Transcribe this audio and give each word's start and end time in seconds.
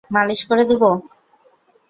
মালিশ 0.11 0.41
করে 0.49 0.63
দিবো? 0.69 0.89